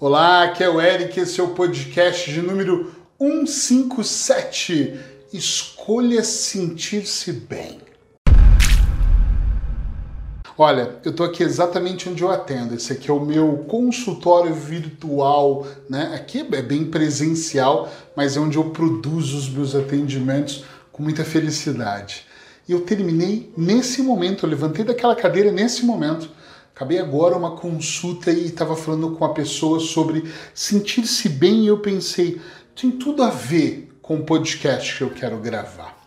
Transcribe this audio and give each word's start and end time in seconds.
Olá, 0.00 0.44
aqui 0.44 0.62
é 0.62 0.68
o 0.68 0.80
Eric, 0.80 1.18
esse 1.18 1.40
é 1.40 1.42
o 1.42 1.48
podcast 1.48 2.30
de 2.30 2.40
número 2.40 2.94
157. 3.20 4.96
Escolha 5.32 6.22
sentir-se 6.22 7.32
bem. 7.32 7.80
Olha, 10.56 11.00
eu 11.04 11.10
estou 11.10 11.26
aqui 11.26 11.42
exatamente 11.42 12.08
onde 12.08 12.22
eu 12.22 12.30
atendo. 12.30 12.76
Esse 12.76 12.92
aqui 12.92 13.10
é 13.10 13.12
o 13.12 13.18
meu 13.18 13.64
consultório 13.66 14.54
virtual, 14.54 15.66
né? 15.90 16.12
Aqui 16.14 16.46
é 16.52 16.62
bem 16.62 16.84
presencial, 16.84 17.92
mas 18.14 18.36
é 18.36 18.40
onde 18.40 18.56
eu 18.56 18.70
produzo 18.70 19.36
os 19.36 19.48
meus 19.48 19.74
atendimentos 19.74 20.64
com 20.92 21.02
muita 21.02 21.24
felicidade. 21.24 22.24
E 22.68 22.72
eu 22.72 22.82
terminei 22.82 23.52
nesse 23.56 24.00
momento, 24.00 24.46
eu 24.46 24.50
levantei 24.50 24.84
daquela 24.84 25.16
cadeira 25.16 25.50
nesse 25.50 25.84
momento 25.84 26.37
Acabei 26.78 27.00
agora 27.00 27.36
uma 27.36 27.56
consulta 27.56 28.30
e 28.30 28.46
estava 28.46 28.76
falando 28.76 29.10
com 29.16 29.24
a 29.24 29.30
pessoa 29.30 29.80
sobre 29.80 30.32
sentir-se 30.54 31.28
bem 31.28 31.64
e 31.64 31.66
eu 31.66 31.80
pensei, 31.80 32.40
tem 32.80 32.92
tudo 32.92 33.24
a 33.24 33.30
ver 33.30 33.98
com 34.00 34.18
o 34.18 34.22
podcast 34.22 34.96
que 34.96 35.02
eu 35.02 35.10
quero 35.10 35.38
gravar. 35.38 35.98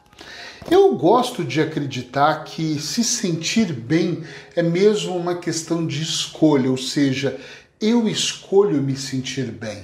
Eu 0.71 0.95
gosto 0.95 1.43
de 1.43 1.59
acreditar 1.59 2.45
que 2.45 2.79
se 2.79 3.03
sentir 3.03 3.73
bem 3.73 4.23
é 4.55 4.63
mesmo 4.63 5.17
uma 5.17 5.35
questão 5.35 5.85
de 5.85 6.01
escolha, 6.01 6.71
ou 6.71 6.77
seja, 6.77 7.37
eu 7.81 8.07
escolho 8.07 8.81
me 8.81 8.95
sentir 8.95 9.51
bem. 9.51 9.83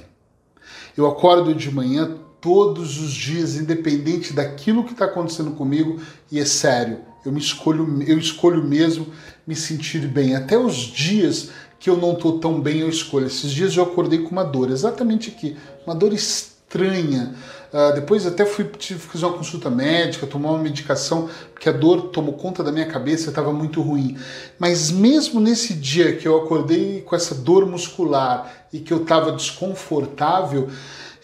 Eu 0.96 1.06
acordo 1.06 1.54
de 1.54 1.70
manhã 1.70 2.16
todos 2.40 2.98
os 2.98 3.12
dias, 3.12 3.56
independente 3.56 4.32
daquilo 4.32 4.84
que 4.84 4.92
está 4.92 5.04
acontecendo 5.04 5.50
comigo, 5.50 6.00
e 6.32 6.40
é 6.40 6.46
sério, 6.46 7.00
eu 7.24 7.32
me 7.32 7.40
escolho, 7.40 8.02
eu 8.06 8.18
escolho 8.18 8.62
mesmo 8.62 9.06
me 9.46 9.54
sentir 9.54 10.06
bem. 10.06 10.34
Até 10.34 10.56
os 10.58 10.76
dias 10.76 11.50
que 11.78 11.88
eu 11.88 11.96
não 11.96 12.12
estou 12.12 12.38
tão 12.38 12.60
bem, 12.60 12.80
eu 12.80 12.88
escolho. 12.88 13.26
Esses 13.26 13.50
dias 13.50 13.76
eu 13.76 13.82
acordei 13.82 14.20
com 14.20 14.30
uma 14.30 14.44
dor, 14.44 14.70
exatamente 14.70 15.30
aqui, 15.30 15.56
uma 15.86 15.94
dor 15.94 16.12
estranha. 16.12 17.34
Uh, 17.72 17.94
depois 17.94 18.26
até 18.26 18.46
fui 18.46 18.64
tive 18.64 18.98
fazer 18.98 19.26
uma 19.26 19.36
consulta 19.36 19.68
médica, 19.68 20.26
tomar 20.26 20.52
uma 20.52 20.62
medicação, 20.62 21.28
porque 21.52 21.68
a 21.68 21.72
dor 21.72 22.08
tomou 22.08 22.32
conta 22.32 22.62
da 22.64 22.72
minha 22.72 22.86
cabeça, 22.86 23.28
estava 23.28 23.52
muito 23.52 23.82
ruim. 23.82 24.16
Mas 24.58 24.90
mesmo 24.90 25.38
nesse 25.38 25.74
dia 25.74 26.16
que 26.16 26.26
eu 26.26 26.36
acordei 26.36 27.02
com 27.02 27.14
essa 27.14 27.34
dor 27.34 27.66
muscular 27.66 28.66
e 28.72 28.80
que 28.80 28.92
eu 28.92 29.02
estava 29.02 29.32
desconfortável, 29.32 30.68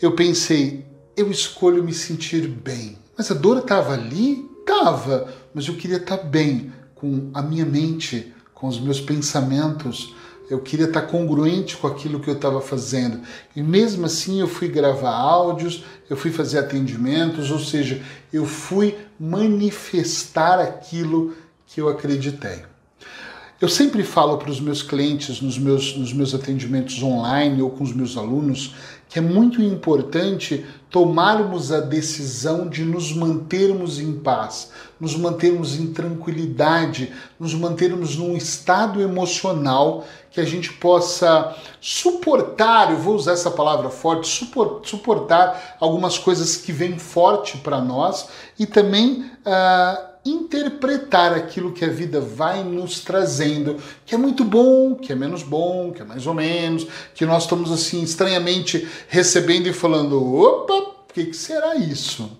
eu 0.03 0.12
pensei, 0.12 0.84
eu 1.17 1.31
escolho 1.31 1.83
me 1.83 1.95
sentir 1.95 2.47
bem. 2.47 2.98
Mas 3.17 3.31
a 3.31 3.34
dor 3.34 3.58
estava 3.58 3.95
ali, 3.95 4.55
Tava, 4.64 5.29
mas 5.55 5.69
eu 5.69 5.75
queria 5.75 5.99
estar 5.99 6.19
tá 6.19 6.25
bem 6.25 6.73
com 6.95 7.31
a 7.33 7.41
minha 7.41 7.65
mente, 7.65 8.35
com 8.53 8.67
os 8.67 8.81
meus 8.81 9.01
pensamentos. 9.01 10.15
Eu 10.51 10.61
queria 10.61 10.87
estar 10.87 11.03
tá 11.03 11.07
congruente 11.07 11.77
com 11.77 11.87
aquilo 11.87 12.21
que 12.21 12.29
eu 12.29 12.35
estava 12.35 12.61
fazendo. 12.61 13.21
E 13.55 13.63
mesmo 13.63 14.05
assim 14.05 14.41
eu 14.41 14.49
fui 14.49 14.69
gravar 14.69 15.15
áudios, 15.15 15.85
eu 16.11 16.17
fui 16.17 16.31
fazer 16.31 16.59
atendimentos, 16.59 17.51
ou 17.51 17.59
seja, 17.59 18.03
eu 18.33 18.45
fui 18.45 18.99
manifestar 19.19 20.59
aquilo 20.59 21.35
que 21.67 21.81
eu 21.81 21.89
acreditei. 21.89 22.73
Eu 23.65 23.69
sempre 23.70 24.03
falo 24.05 24.37
para 24.37 24.51
os 24.51 24.61
meus 24.61 24.83
clientes 24.83 25.41
nos 25.41 25.57
meus, 25.57 25.97
nos 25.97 26.12
meus 26.12 26.34
atendimentos 26.34 27.03
online 27.03 27.62
ou 27.62 27.70
com 27.70 27.83
os 27.83 27.95
meus 27.95 28.15
alunos 28.15 28.75
que 29.09 29.19
é 29.19 29.23
muito 29.23 29.62
importante 29.62 30.67
tomarmos 30.91 31.73
a 31.73 31.81
decisão 31.81 32.69
de 32.69 32.85
nos 32.85 33.11
mantermos 33.15 33.98
em 33.98 34.19
paz, 34.19 34.70
nos 35.01 35.17
mantermos 35.17 35.81
em 35.81 35.95
tranquilidade, 35.95 37.11
nos 37.41 37.55
mantermos 37.55 38.17
num 38.19 38.37
estado 38.37 39.01
emocional 39.01 40.05
que 40.31 40.42
a 40.42 40.45
gente 40.45 40.70
possa 40.75 41.57
suportar, 41.81 42.91
eu 42.91 42.98
vou 42.98 43.15
usar 43.15 43.33
essa 43.33 43.51
palavra 43.51 43.89
forte, 43.89 44.29
suportar 44.29 45.79
algumas 45.81 46.19
coisas 46.19 46.55
que 46.55 46.70
vêm 46.70 46.98
forte 46.98 47.57
para 47.57 47.81
nós 47.81 48.29
e 48.59 48.67
também. 48.67 49.23
Uh, 49.47 50.14
interpretar 50.25 51.35
aquilo 51.35 51.73
que 51.73 51.85
a 51.85 51.89
vida 51.89 52.20
vai 52.20 52.64
nos 52.64 53.01
trazendo, 53.01 53.77
que 54.07 54.14
é 54.14 54.18
muito 54.18 54.45
bom, 54.45 54.95
que 54.95 55.12
é 55.12 55.14
menos 55.14 55.42
bom, 55.42 55.92
que 55.92 56.01
é 56.01 56.05
mais 56.05 56.27
ou 56.27 56.35
menos, 56.35 56.86
que 57.14 57.27
nós 57.27 57.42
estamos 57.42 57.70
assim 57.70 58.02
estranhamente 58.02 58.89
recebendo 59.08 59.67
e 59.67 59.73
falando: 59.73 60.23
opa, 60.34 60.73
o 60.73 61.13
que, 61.13 61.27
que 61.27 61.36
será 61.36 61.77
isso? 61.77 62.30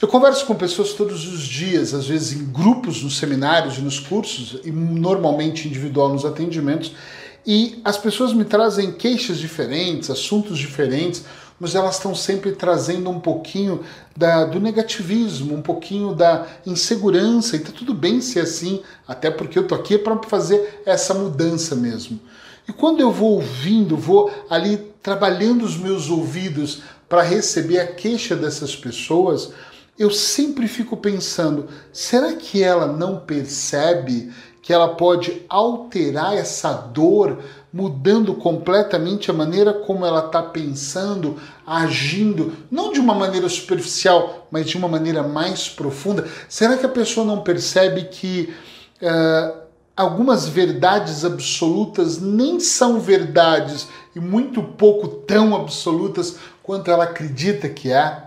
Eu 0.00 0.06
converso 0.06 0.46
com 0.46 0.54
pessoas 0.54 0.92
todos 0.92 1.26
os 1.26 1.40
dias, 1.40 1.92
às 1.92 2.06
vezes 2.06 2.32
em 2.32 2.44
grupos, 2.44 3.02
nos 3.02 3.18
seminários 3.18 3.78
e 3.78 3.80
nos 3.80 3.98
cursos, 3.98 4.60
e 4.64 4.70
normalmente 4.70 5.66
individual 5.66 6.10
nos 6.10 6.24
atendimentos, 6.24 6.92
e 7.44 7.80
as 7.84 7.96
pessoas 7.96 8.32
me 8.32 8.44
trazem 8.44 8.92
queixas 8.92 9.38
diferentes, 9.38 10.08
assuntos 10.08 10.56
diferentes 10.56 11.24
mas 11.58 11.74
elas 11.74 11.96
estão 11.96 12.14
sempre 12.14 12.52
trazendo 12.52 13.10
um 13.10 13.18
pouquinho 13.18 13.84
da, 14.16 14.44
do 14.44 14.60
negativismo, 14.60 15.54
um 15.54 15.62
pouquinho 15.62 16.14
da 16.14 16.46
insegurança, 16.64 17.56
e 17.56 17.60
tá 17.60 17.72
tudo 17.72 17.92
bem 17.92 18.20
ser 18.20 18.40
assim, 18.40 18.82
até 19.06 19.30
porque 19.30 19.58
eu 19.58 19.66
tô 19.66 19.74
aqui 19.74 19.98
para 19.98 20.16
fazer 20.22 20.82
essa 20.86 21.14
mudança 21.14 21.74
mesmo. 21.74 22.20
E 22.68 22.72
quando 22.72 23.00
eu 23.00 23.10
vou 23.10 23.32
ouvindo, 23.32 23.96
vou 23.96 24.30
ali 24.48 24.76
trabalhando 25.02 25.64
os 25.64 25.76
meus 25.76 26.10
ouvidos 26.10 26.82
para 27.08 27.22
receber 27.22 27.80
a 27.80 27.86
queixa 27.86 28.36
dessas 28.36 28.76
pessoas, 28.76 29.52
eu 29.98 30.10
sempre 30.10 30.68
fico 30.68 30.96
pensando: 30.96 31.66
será 31.92 32.34
que 32.34 32.62
ela 32.62 32.86
não 32.86 33.20
percebe 33.20 34.30
que 34.68 34.72
ela 34.74 34.96
pode 34.96 35.46
alterar 35.48 36.36
essa 36.36 36.74
dor 36.74 37.38
mudando 37.72 38.34
completamente 38.34 39.30
a 39.30 39.32
maneira 39.32 39.72
como 39.72 40.04
ela 40.04 40.26
está 40.26 40.42
pensando, 40.42 41.38
agindo, 41.66 42.52
não 42.70 42.92
de 42.92 43.00
uma 43.00 43.14
maneira 43.14 43.48
superficial, 43.48 44.46
mas 44.50 44.68
de 44.68 44.76
uma 44.76 44.86
maneira 44.86 45.22
mais 45.22 45.70
profunda? 45.70 46.28
Será 46.50 46.76
que 46.76 46.84
a 46.84 46.90
pessoa 46.90 47.24
não 47.24 47.40
percebe 47.40 48.08
que 48.10 48.52
uh, 49.00 49.58
algumas 49.96 50.46
verdades 50.46 51.24
absolutas 51.24 52.20
nem 52.20 52.60
são 52.60 53.00
verdades 53.00 53.88
e 54.14 54.20
muito 54.20 54.62
pouco 54.62 55.08
tão 55.08 55.56
absolutas 55.56 56.36
quanto 56.62 56.90
ela 56.90 57.04
acredita 57.04 57.70
que 57.70 57.90
é? 57.90 58.22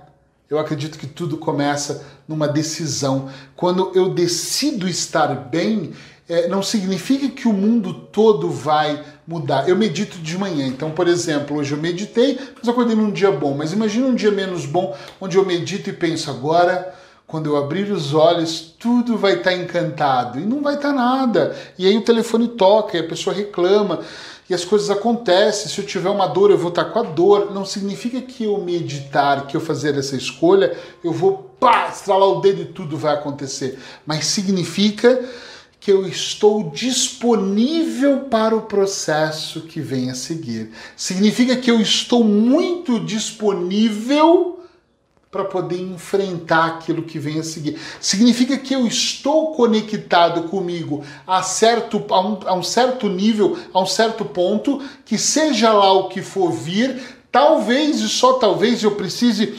Eu 0.49 0.57
acredito 0.57 0.97
que 0.97 1.07
tudo 1.07 1.37
começa 1.37 2.03
numa 2.27 2.45
decisão. 2.45 3.29
Quando 3.55 3.91
eu 3.95 4.13
decido 4.13 4.85
estar 4.85 5.33
bem, 5.33 5.93
é, 6.29 6.47
não 6.47 6.63
significa 6.63 7.27
que 7.29 7.47
o 7.47 7.53
mundo 7.53 7.93
todo 7.93 8.49
vai 8.49 9.03
mudar. 9.27 9.67
Eu 9.67 9.75
medito 9.75 10.17
de 10.17 10.37
manhã, 10.37 10.67
então, 10.67 10.91
por 10.91 11.07
exemplo, 11.07 11.57
hoje 11.57 11.73
eu 11.73 11.77
meditei, 11.77 12.39
mas 12.55 12.65
eu 12.65 12.71
acordei 12.71 12.95
num 12.95 13.11
dia 13.11 13.31
bom. 13.31 13.55
Mas 13.55 13.73
imagina 13.73 14.07
um 14.07 14.15
dia 14.15 14.31
menos 14.31 14.65
bom, 14.65 14.95
onde 15.19 15.37
eu 15.37 15.45
medito 15.45 15.89
e 15.89 15.93
penso 15.93 16.29
agora, 16.29 16.93
quando 17.27 17.47
eu 17.47 17.55
abrir 17.55 17.89
os 17.91 18.13
olhos, 18.13 18.75
tudo 18.77 19.17
vai 19.17 19.35
estar 19.35 19.53
encantado 19.53 20.37
e 20.37 20.45
não 20.45 20.61
vai 20.61 20.75
estar 20.75 20.91
nada. 20.91 21.55
E 21.77 21.87
aí 21.87 21.97
o 21.97 22.03
telefone 22.03 22.49
toca 22.49 22.97
e 22.97 22.99
a 22.99 23.07
pessoa 23.07 23.33
reclama 23.33 24.01
e 24.49 24.53
as 24.53 24.65
coisas 24.65 24.89
acontecem. 24.89 25.69
Se 25.69 25.79
eu 25.79 25.85
tiver 25.85 26.09
uma 26.09 26.27
dor, 26.27 26.51
eu 26.51 26.57
vou 26.57 26.67
estar 26.67 26.83
com 26.85 26.99
a 26.99 27.03
dor. 27.03 27.53
Não 27.53 27.63
significa 27.63 28.19
que 28.19 28.43
eu 28.43 28.57
meditar, 28.57 29.47
que 29.47 29.55
eu 29.55 29.61
fazer 29.61 29.97
essa 29.97 30.17
escolha, 30.17 30.77
eu 31.01 31.13
vou 31.13 31.55
pá, 31.57 31.87
estralar 31.87 32.27
o 32.27 32.41
dedo 32.41 32.63
e 32.63 32.65
tudo 32.65 32.97
vai 32.97 33.13
acontecer. 33.13 33.79
Mas 34.05 34.25
significa 34.25 35.23
que 35.81 35.91
eu 35.91 36.07
estou 36.07 36.69
disponível 36.69 38.19
para 38.29 38.55
o 38.55 38.61
processo 38.61 39.61
que 39.61 39.81
vem 39.81 40.11
a 40.11 40.13
seguir. 40.13 40.69
Significa 40.95 41.55
que 41.55 41.71
eu 41.71 41.81
estou 41.81 42.23
muito 42.23 42.99
disponível 42.99 44.59
para 45.31 45.43
poder 45.43 45.81
enfrentar 45.81 46.67
aquilo 46.67 47.01
que 47.01 47.17
vem 47.17 47.39
a 47.39 47.43
seguir. 47.43 47.79
Significa 47.99 48.59
que 48.59 48.75
eu 48.75 48.85
estou 48.85 49.53
conectado 49.53 50.49
comigo 50.49 51.03
a, 51.25 51.41
certo, 51.41 52.05
a, 52.11 52.21
um, 52.21 52.39
a 52.45 52.53
um 52.53 52.61
certo 52.63 53.09
nível, 53.09 53.57
a 53.73 53.81
um 53.81 53.85
certo 53.87 54.23
ponto, 54.23 54.83
que 55.03 55.17
seja 55.17 55.73
lá 55.73 55.91
o 55.93 56.09
que 56.09 56.21
for 56.21 56.51
vir, 56.51 57.01
talvez 57.31 58.01
e 58.01 58.07
só 58.09 58.33
talvez 58.33 58.83
eu 58.83 58.91
precise 58.91 59.55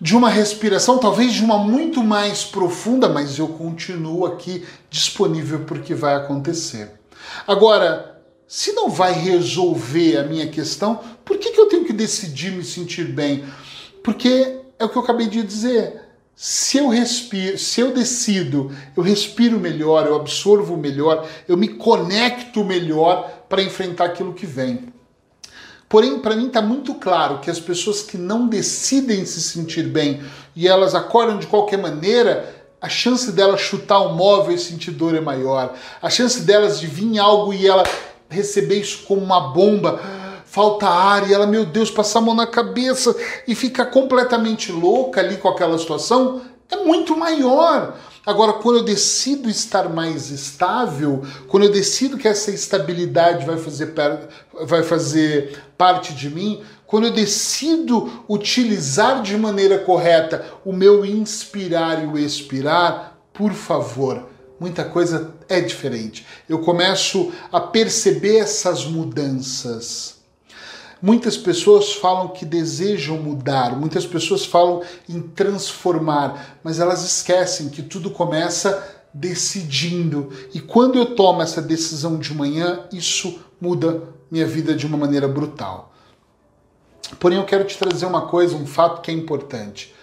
de 0.00 0.16
uma 0.16 0.28
respiração, 0.28 0.98
talvez 0.98 1.32
de 1.32 1.42
uma 1.42 1.58
muito 1.58 2.02
mais 2.04 2.44
profunda, 2.44 3.08
mas 3.08 3.38
eu 3.38 3.48
continuo 3.48 4.24
aqui 4.24 4.64
disponível 4.88 5.60
porque 5.60 5.94
vai 5.94 6.14
acontecer. 6.14 6.92
Agora, 7.46 8.22
se 8.46 8.72
não 8.72 8.88
vai 8.88 9.12
resolver 9.12 10.16
a 10.16 10.24
minha 10.24 10.46
questão, 10.48 11.00
por 11.24 11.36
que, 11.36 11.50
que 11.50 11.60
eu 11.60 11.66
tenho 11.66 11.84
que 11.84 11.92
decidir 11.92 12.52
me 12.52 12.64
sentir 12.64 13.04
bem? 13.04 13.44
Porque 14.02 14.60
é 14.78 14.84
o 14.84 14.88
que 14.88 14.96
eu 14.96 15.02
acabei 15.02 15.26
de 15.26 15.42
dizer. 15.42 16.00
Se 16.34 16.78
eu 16.78 16.88
respiro, 16.88 17.58
se 17.58 17.80
eu 17.80 17.92
decido, 17.92 18.70
eu 18.96 19.02
respiro 19.02 19.58
melhor, 19.58 20.06
eu 20.06 20.14
absorvo 20.14 20.76
melhor, 20.76 21.28
eu 21.48 21.56
me 21.56 21.66
conecto 21.66 22.64
melhor 22.64 23.44
para 23.48 23.60
enfrentar 23.60 24.04
aquilo 24.04 24.32
que 24.32 24.46
vem. 24.46 24.92
Porém, 25.88 26.18
para 26.18 26.36
mim 26.36 26.48
está 26.48 26.60
muito 26.60 26.94
claro 26.94 27.38
que 27.38 27.50
as 27.50 27.58
pessoas 27.58 28.02
que 28.02 28.18
não 28.18 28.46
decidem 28.46 29.24
se 29.24 29.40
sentir 29.40 29.84
bem 29.84 30.22
e 30.54 30.68
elas 30.68 30.94
acordam 30.94 31.38
de 31.38 31.46
qualquer 31.46 31.78
maneira, 31.78 32.54
a 32.80 32.88
chance 32.88 33.32
delas 33.32 33.60
chutar 33.60 34.00
um 34.02 34.14
móvel 34.14 34.54
e 34.54 34.58
sentir 34.58 34.90
dor 34.90 35.14
é 35.14 35.20
maior. 35.20 35.74
A 36.02 36.10
chance 36.10 36.40
delas 36.40 36.78
de 36.78 36.86
vir 36.86 37.18
algo 37.18 37.54
e 37.54 37.66
ela 37.66 37.84
receber 38.28 38.80
isso 38.80 39.04
como 39.04 39.22
uma 39.22 39.40
bomba. 39.52 40.00
Falta 40.44 40.86
ar 40.88 41.28
e 41.28 41.32
ela, 41.32 41.46
meu 41.46 41.64
Deus, 41.64 41.90
passar 41.90 42.18
a 42.18 42.22
mão 42.22 42.34
na 42.34 42.46
cabeça 42.46 43.14
e 43.46 43.54
ficar 43.54 43.86
completamente 43.86 44.70
louca 44.70 45.20
ali 45.20 45.38
com 45.38 45.48
aquela 45.48 45.78
situação 45.78 46.42
é 46.70 46.76
muito 46.76 47.16
maior. 47.16 47.96
Agora, 48.28 48.52
quando 48.52 48.80
eu 48.80 48.84
decido 48.84 49.48
estar 49.48 49.88
mais 49.88 50.30
estável, 50.30 51.24
quando 51.48 51.62
eu 51.62 51.72
decido 51.72 52.18
que 52.18 52.28
essa 52.28 52.50
estabilidade 52.50 53.46
vai 53.46 53.56
fazer, 53.56 53.94
vai 54.66 54.82
fazer 54.82 55.62
parte 55.78 56.12
de 56.12 56.28
mim, 56.28 56.62
quando 56.86 57.06
eu 57.06 57.10
decido 57.10 58.22
utilizar 58.28 59.22
de 59.22 59.34
maneira 59.34 59.78
correta 59.78 60.44
o 60.62 60.74
meu 60.74 61.06
inspirar 61.06 62.04
e 62.04 62.06
o 62.06 62.18
expirar, 62.18 63.18
por 63.32 63.54
favor, 63.54 64.28
muita 64.60 64.84
coisa 64.84 65.32
é 65.48 65.62
diferente. 65.62 66.26
Eu 66.46 66.58
começo 66.58 67.32
a 67.50 67.58
perceber 67.58 68.40
essas 68.40 68.84
mudanças. 68.84 70.17
Muitas 71.00 71.36
pessoas 71.36 71.92
falam 71.92 72.28
que 72.28 72.44
desejam 72.44 73.18
mudar, 73.18 73.76
muitas 73.76 74.04
pessoas 74.04 74.44
falam 74.44 74.82
em 75.08 75.20
transformar, 75.20 76.58
mas 76.62 76.80
elas 76.80 77.04
esquecem 77.04 77.68
que 77.68 77.82
tudo 77.82 78.10
começa 78.10 78.96
decidindo. 79.14 80.30
E 80.52 80.60
quando 80.60 80.98
eu 80.98 81.14
tomo 81.14 81.40
essa 81.40 81.62
decisão 81.62 82.18
de 82.18 82.34
manhã, 82.34 82.84
isso 82.92 83.38
muda 83.60 84.02
minha 84.30 84.46
vida 84.46 84.74
de 84.74 84.86
uma 84.86 84.96
maneira 84.96 85.28
brutal. 85.28 85.92
Porém, 87.18 87.38
eu 87.38 87.44
quero 87.44 87.64
te 87.64 87.78
trazer 87.78 88.06
uma 88.06 88.26
coisa, 88.26 88.56
um 88.56 88.66
fato 88.66 89.00
que 89.00 89.10
é 89.10 89.14
importante. 89.14 89.94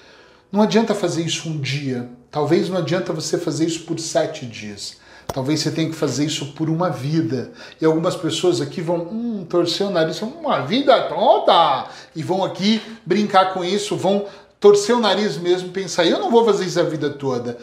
Não 0.52 0.62
adianta 0.62 0.96
fazer 0.96 1.24
isso 1.24 1.50
um 1.50 1.60
dia, 1.60 2.10
talvez 2.32 2.70
não 2.70 2.78
adianta 2.78 3.12
você 3.12 3.38
fazer 3.38 3.66
isso 3.66 3.84
por 3.84 4.00
sete 4.00 4.46
dias. 4.46 4.98
Talvez 5.28 5.60
você 5.60 5.72
tenha 5.72 5.90
que 5.90 5.96
fazer 5.96 6.26
isso 6.26 6.54
por 6.54 6.70
uma 6.70 6.90
vida. 6.90 7.52
E 7.82 7.86
algumas 7.86 8.16
pessoas 8.16 8.62
aqui 8.62 8.82
vão 8.82 8.98
hum, 8.98 9.46
torcer 9.50 9.86
o 9.86 9.90
nariz, 9.90 10.22
uma 10.22 10.62
vida 10.62 11.02
toda! 11.04 11.88
E 12.16 12.24
vão 12.24 12.44
aqui 12.44 12.82
brincar 13.06 13.54
com 13.54 13.64
isso, 13.64 13.98
vão 13.98 14.26
torcer 14.60 14.96
o 14.96 15.00
nariz 15.00 15.38
mesmo, 15.38 15.70
pensar, 15.70 16.06
eu 16.06 16.20
não 16.20 16.32
vou 16.32 16.46
fazer 16.46 16.66
isso 16.66 16.80
a 16.80 16.84
vida 16.84 17.10
toda. 17.10 17.58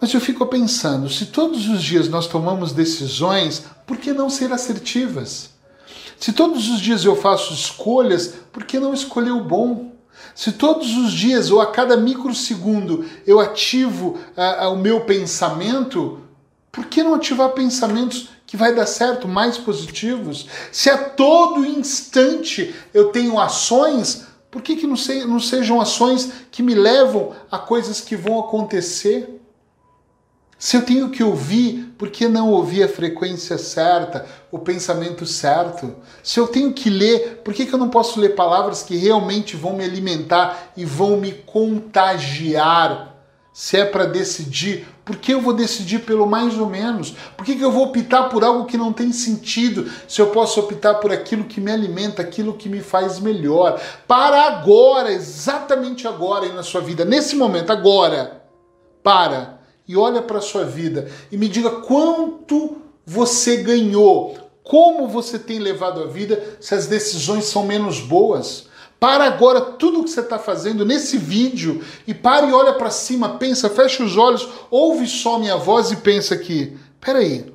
Mas 0.00 0.12
eu 0.12 0.20
fico 0.20 0.44
pensando, 0.46 1.08
se 1.08 1.26
todos 1.26 1.68
os 1.68 1.82
dias 1.82 2.08
nós 2.08 2.26
tomamos 2.26 2.72
decisões, 2.72 3.64
por 3.86 3.96
que 3.96 4.12
não 4.12 4.28
ser 4.28 4.52
assertivas? 4.52 5.50
Se 6.18 6.32
todos 6.32 6.68
os 6.68 6.80
dias 6.80 7.04
eu 7.04 7.14
faço 7.14 7.52
escolhas, 7.52 8.34
por 8.52 8.64
que 8.64 8.78
não 8.78 8.92
escolher 8.92 9.30
o 9.30 9.44
bom? 9.44 9.92
Se 10.34 10.52
todos 10.52 10.96
os 10.96 11.12
dias 11.12 11.50
ou 11.50 11.60
a 11.60 11.66
cada 11.66 11.96
microsegundo 11.96 13.04
eu 13.26 13.38
ativo 13.38 14.18
uh, 14.36 14.66
uh, 14.66 14.72
o 14.72 14.76
meu 14.76 15.02
pensamento, 15.02 16.20
por 16.76 16.84
que 16.84 17.02
não 17.02 17.14
ativar 17.14 17.52
pensamentos 17.52 18.28
que 18.46 18.54
vai 18.54 18.74
dar 18.74 18.84
certo, 18.84 19.26
mais 19.26 19.56
positivos? 19.56 20.46
Se 20.70 20.90
a 20.90 20.98
todo 20.98 21.64
instante 21.64 22.74
eu 22.92 23.08
tenho 23.08 23.40
ações, 23.40 24.26
por 24.50 24.60
que, 24.60 24.76
que 24.76 24.86
não, 24.86 24.94
se, 24.94 25.24
não 25.24 25.40
sejam 25.40 25.80
ações 25.80 26.30
que 26.50 26.62
me 26.62 26.74
levam 26.74 27.32
a 27.50 27.58
coisas 27.58 28.02
que 28.02 28.14
vão 28.14 28.38
acontecer? 28.38 29.40
Se 30.58 30.76
eu 30.76 30.82
tenho 30.82 31.08
que 31.08 31.24
ouvir, 31.24 31.94
por 31.96 32.10
que 32.10 32.28
não 32.28 32.50
ouvir 32.50 32.82
a 32.82 32.88
frequência 32.88 33.56
certa, 33.56 34.26
o 34.52 34.58
pensamento 34.58 35.24
certo? 35.24 35.96
Se 36.22 36.38
eu 36.38 36.46
tenho 36.46 36.74
que 36.74 36.90
ler, 36.90 37.40
por 37.42 37.54
que, 37.54 37.64
que 37.64 37.72
eu 37.72 37.78
não 37.78 37.88
posso 37.88 38.20
ler 38.20 38.34
palavras 38.34 38.82
que 38.82 38.96
realmente 38.96 39.56
vão 39.56 39.74
me 39.74 39.84
alimentar 39.84 40.72
e 40.76 40.84
vão 40.84 41.16
me 41.16 41.32
contagiar? 41.32 43.14
Se 43.50 43.78
é 43.78 43.86
para 43.86 44.04
decidir, 44.04 44.86
por 45.06 45.14
que 45.14 45.32
eu 45.32 45.40
vou 45.40 45.52
decidir 45.52 46.00
pelo 46.00 46.26
mais 46.26 46.58
ou 46.58 46.66
menos? 46.66 47.14
Por 47.36 47.46
que, 47.46 47.54
que 47.54 47.64
eu 47.64 47.70
vou 47.70 47.84
optar 47.84 48.24
por 48.24 48.42
algo 48.42 48.66
que 48.66 48.76
não 48.76 48.92
tem 48.92 49.12
sentido 49.12 49.88
se 50.08 50.20
eu 50.20 50.30
posso 50.30 50.58
optar 50.58 50.94
por 50.94 51.12
aquilo 51.12 51.44
que 51.44 51.60
me 51.60 51.70
alimenta, 51.70 52.20
aquilo 52.20 52.54
que 52.54 52.68
me 52.68 52.80
faz 52.80 53.20
melhor? 53.20 53.80
Para 54.08 54.42
agora, 54.42 55.12
exatamente 55.12 56.08
agora 56.08 56.46
aí 56.46 56.52
na 56.52 56.64
sua 56.64 56.80
vida, 56.80 57.04
nesse 57.04 57.36
momento, 57.36 57.70
agora, 57.70 58.42
para 59.00 59.60
e 59.86 59.96
olha 59.96 60.20
para 60.20 60.38
a 60.38 60.42
sua 60.42 60.64
vida 60.64 61.08
e 61.30 61.36
me 61.36 61.48
diga 61.48 61.70
quanto 61.70 62.78
você 63.06 63.58
ganhou, 63.58 64.36
como 64.64 65.06
você 65.06 65.38
tem 65.38 65.60
levado 65.60 66.02
a 66.02 66.06
vida 66.06 66.58
se 66.58 66.74
as 66.74 66.88
decisões 66.88 67.44
são 67.44 67.62
menos 67.62 68.00
boas. 68.00 68.65
Para 68.98 69.24
agora 69.24 69.60
tudo 69.60 70.00
o 70.00 70.04
que 70.04 70.10
você 70.10 70.20
está 70.20 70.38
fazendo 70.38 70.84
nesse 70.84 71.18
vídeo 71.18 71.84
e 72.06 72.14
para 72.14 72.46
e 72.46 72.52
olha 72.52 72.72
para 72.72 72.90
cima, 72.90 73.30
pensa, 73.30 73.68
fecha 73.68 74.02
os 74.02 74.16
olhos, 74.16 74.48
ouve 74.70 75.06
só 75.06 75.38
minha 75.38 75.56
voz 75.56 75.90
e 75.90 75.96
pensa 75.96 76.34
aqui. 76.34 76.76
Peraí, 77.00 77.52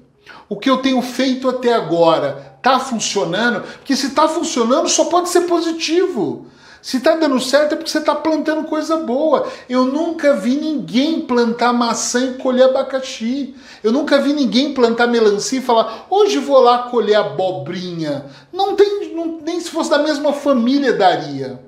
o 0.47 0.55
que 0.55 0.69
eu 0.69 0.77
tenho 0.77 1.01
feito 1.01 1.49
até 1.49 1.73
agora 1.73 2.55
está 2.57 2.79
funcionando? 2.79 3.61
Porque 3.61 3.95
se 3.95 4.07
está 4.07 4.27
funcionando 4.27 4.88
só 4.88 5.05
pode 5.05 5.29
ser 5.29 5.41
positivo. 5.41 6.45
Se 6.81 6.98
está 6.98 7.16
dando 7.16 7.39
certo 7.39 7.74
é 7.74 7.75
porque 7.75 7.92
você 7.92 8.00
está 8.00 8.16
plantando 8.16 8.68
coisa 8.68 8.98
boa. 8.98 9.48
Eu 9.69 9.86
nunca 9.86 10.36
vi 10.36 10.56
ninguém 10.56 11.22
plantar 11.22 11.72
maçã 11.72 12.25
e 12.25 12.33
colher 12.33 12.63
abacaxi. 12.63 13.54
Eu 13.83 13.92
nunca 13.92 14.19
vi 14.19 14.33
ninguém 14.33 14.74
plantar 14.74 15.06
melancia 15.07 15.60
e 15.60 15.62
falar, 15.62 16.07
hoje 16.10 16.39
vou 16.39 16.60
lá 16.60 16.89
colher 16.89 17.16
abobrinha. 17.16 18.25
Não 18.51 18.75
tem, 18.75 19.13
não, 19.13 19.39
nem 19.42 19.60
se 19.60 19.69
fosse 19.69 19.92
da 19.92 20.00
mesma 20.00 20.33
família 20.33 20.92
daria. 20.92 21.60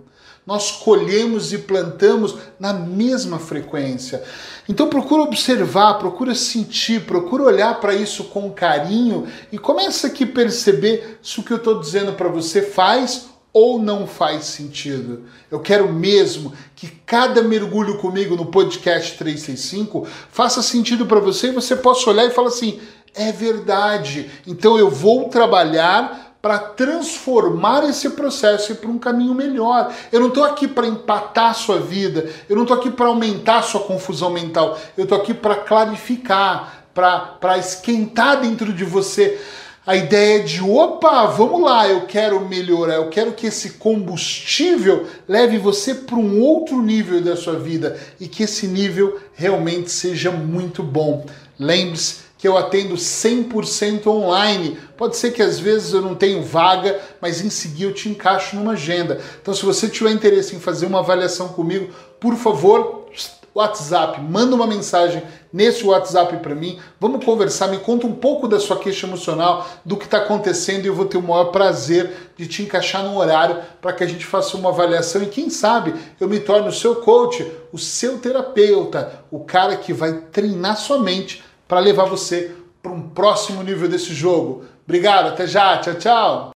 Nós 0.45 0.71
colhemos 0.71 1.53
e 1.53 1.59
plantamos 1.59 2.35
na 2.59 2.73
mesma 2.73 3.39
frequência. 3.39 4.21
Então 4.67 4.89
procura 4.89 5.21
observar, 5.21 5.93
procura 5.99 6.35
sentir, 6.35 7.05
procura 7.05 7.43
olhar 7.43 7.79
para 7.79 7.93
isso 7.93 8.25
com 8.25 8.51
carinho 8.51 9.25
e 9.51 9.57
começa 9.57 10.07
aqui 10.07 10.25
a 10.25 10.27
perceber 10.27 11.19
se 11.21 11.39
o 11.39 11.43
que 11.43 11.53
eu 11.53 11.57
estou 11.57 11.79
dizendo 11.79 12.13
para 12.13 12.27
você 12.27 12.61
faz 12.61 13.32
ou 13.53 13.77
não 13.77 14.07
faz 14.07 14.45
sentido. 14.45 15.25
Eu 15.51 15.59
quero 15.59 15.93
mesmo 15.93 16.51
que 16.75 16.87
cada 17.05 17.43
mergulho 17.43 17.99
comigo 17.99 18.35
no 18.35 18.47
podcast 18.47 19.15
365 19.17 20.07
faça 20.31 20.63
sentido 20.63 21.05
para 21.05 21.19
você 21.19 21.49
e 21.49 21.51
você 21.51 21.75
possa 21.75 22.09
olhar 22.09 22.25
e 22.25 22.31
falar 22.31 22.47
assim: 22.47 22.81
é 23.13 23.31
verdade. 23.31 24.31
Então 24.47 24.77
eu 24.77 24.89
vou 24.89 25.29
trabalhar 25.29 26.33
para 26.41 26.59
transformar 26.59 27.87
esse 27.87 28.09
processo 28.09 28.75
para 28.75 28.89
um 28.89 28.97
caminho 28.97 29.33
melhor. 29.33 29.93
Eu 30.11 30.19
não 30.19 30.27
estou 30.27 30.43
aqui 30.43 30.67
para 30.67 30.87
empatar 30.87 31.51
a 31.51 31.53
sua 31.53 31.79
vida, 31.79 32.29
eu 32.49 32.55
não 32.55 32.63
estou 32.63 32.75
aqui 32.75 32.91
para 32.91 33.05
aumentar 33.05 33.59
a 33.59 33.61
sua 33.61 33.81
confusão 33.81 34.29
mental, 34.29 34.77
eu 34.97 35.03
estou 35.03 35.17
aqui 35.17 35.33
para 35.33 35.55
clarificar, 35.55 36.85
para 36.93 37.57
esquentar 37.57 38.41
dentro 38.41 38.73
de 38.73 38.83
você 38.83 39.39
a 39.85 39.97
ideia 39.97 40.41
de 40.43 40.61
opa, 40.61 41.25
vamos 41.25 41.61
lá, 41.61 41.87
eu 41.87 42.05
quero 42.05 42.39
melhorar, 42.47 42.95
eu 42.95 43.09
quero 43.09 43.33
que 43.33 43.47
esse 43.47 43.71
combustível 43.71 45.05
leve 45.27 45.57
você 45.57 45.93
para 45.93 46.15
um 46.15 46.39
outro 46.39 46.81
nível 46.81 47.19
da 47.21 47.35
sua 47.35 47.59
vida 47.59 47.99
e 48.17 48.27
que 48.27 48.43
esse 48.43 48.65
nível 48.65 49.19
realmente 49.33 49.91
seja 49.91 50.31
muito 50.31 50.81
bom. 50.81 51.25
Lembre-se 51.59 52.23
que 52.37 52.47
eu 52.47 52.57
atendo 52.57 52.95
100% 52.95 54.07
online. 54.07 54.77
Pode 54.97 55.17
ser 55.17 55.31
que 55.31 55.41
às 55.41 55.59
vezes 55.59 55.93
eu 55.93 56.01
não 56.01 56.15
tenho 56.15 56.43
vaga, 56.43 56.99
mas 57.21 57.39
em 57.39 57.49
seguida 57.49 57.89
eu 57.89 57.93
te 57.93 58.09
encaixo 58.09 58.55
numa 58.55 58.73
agenda. 58.73 59.21
Então, 59.41 59.53
se 59.53 59.65
você 59.65 59.87
tiver 59.87 60.11
interesse 60.11 60.55
em 60.55 60.59
fazer 60.59 60.85
uma 60.85 60.99
avaliação 60.99 61.49
comigo, 61.49 61.93
por 62.19 62.35
favor, 62.35 63.09
WhatsApp, 63.55 64.19
manda 64.21 64.55
uma 64.55 64.65
mensagem 64.65 65.21
nesse 65.51 65.85
WhatsApp 65.85 66.37
para 66.37 66.55
mim, 66.55 66.79
vamos 66.99 67.23
conversar, 67.23 67.67
me 67.67 67.77
conta 67.77 68.07
um 68.07 68.13
pouco 68.13 68.47
da 68.47 68.59
sua 68.59 68.79
queixa 68.79 69.05
emocional, 69.05 69.67
do 69.85 69.95
que 69.95 70.05
está 70.05 70.17
acontecendo 70.17 70.85
e 70.85 70.87
eu 70.87 70.95
vou 70.95 71.05
ter 71.05 71.17
o 71.17 71.21
maior 71.21 71.45
prazer 71.45 72.31
de 72.35 72.47
te 72.47 72.63
encaixar 72.63 73.03
no 73.03 73.17
horário 73.17 73.57
para 73.81 73.93
que 73.93 74.03
a 74.03 74.07
gente 74.07 74.25
faça 74.25 74.57
uma 74.57 74.69
avaliação 74.69 75.21
e 75.21 75.27
quem 75.27 75.49
sabe 75.49 75.93
eu 76.19 76.27
me 76.27 76.39
torne 76.39 76.67
o 76.67 76.73
seu 76.73 76.95
coach, 76.95 77.49
o 77.71 77.77
seu 77.77 78.17
terapeuta, 78.17 79.23
o 79.29 79.41
cara 79.41 79.75
que 79.75 79.93
vai 79.93 80.13
treinar 80.31 80.77
sua 80.77 80.99
mente 80.99 81.43
para 81.67 81.79
levar 81.79 82.05
você 82.05 82.51
para 82.81 82.91
um 82.91 83.09
próximo 83.09 83.63
nível 83.63 83.87
desse 83.87 84.13
jogo. 84.13 84.65
Obrigado, 84.83 85.27
até 85.27 85.47
já, 85.47 85.77
tchau, 85.77 85.95
tchau! 85.95 86.52